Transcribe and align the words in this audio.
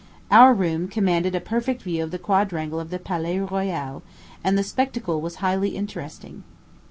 Our 0.31 0.55
room 0.55 0.87
commanded 0.87 1.35
a 1.35 1.39
perfect 1.39 1.83
view 1.83 2.03
of 2.03 2.09
the 2.09 2.17
quadrangle 2.17 2.79
of 2.79 2.89
the 2.89 2.97
Palais 2.97 3.37
Royal, 3.41 4.01
and 4.43 4.57
the 4.57 4.63
spectacle 4.63 5.21
was 5.21 5.35
highly 5.45 5.75
interesting. 5.75 6.41